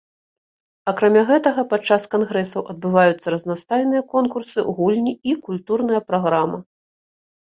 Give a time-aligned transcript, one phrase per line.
[0.91, 6.57] Акрамя гэтага падчас кангрэсаў адбываюцца разнастайныя конкурсы, гульні і культурная праграма.